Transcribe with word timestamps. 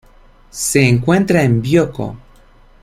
Se 0.49 0.89
encuentra 0.89 1.43
en 1.43 1.61
Bioko. 1.61 2.17